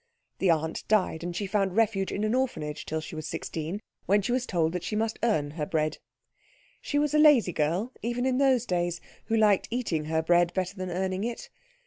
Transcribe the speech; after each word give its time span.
The 0.39 0.49
aunt 0.49 0.83
died, 0.87 1.23
and 1.23 1.35
she 1.35 1.45
found 1.45 1.69
a 1.69 1.73
refuge 1.75 2.11
in 2.11 2.23
an 2.23 2.33
orphanage 2.33 2.87
till 2.87 3.01
she 3.01 3.13
was 3.15 3.27
sixteen, 3.27 3.79
when 4.07 4.23
she 4.23 4.31
was 4.31 4.47
told 4.47 4.71
that 4.73 4.81
she 4.83 4.95
must 4.95 5.19
earn 5.21 5.51
her 5.51 5.65
bread. 5.67 5.99
She 6.81 6.97
was 6.97 7.13
a 7.13 7.19
lazy 7.19 7.53
girl 7.53 7.91
even 8.01 8.25
in 8.25 8.39
those 8.39 8.65
days, 8.65 8.99
who 9.25 9.37
liked 9.37 9.67
eating 9.69 10.05
her 10.05 10.23
bread 10.23 10.53
better 10.55 10.75
than 10.75 10.89
earning 10.89 11.23
it. 11.23 11.51